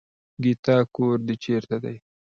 ګيتا 0.43 0.77
کور 0.95 1.17
دې 1.27 1.35
چېرته 1.43 1.75
دی. 1.83 1.95